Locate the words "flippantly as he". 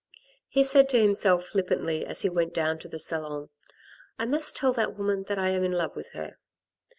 1.45-2.29